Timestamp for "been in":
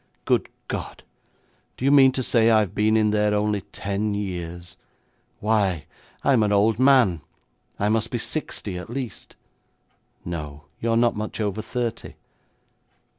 2.73-3.11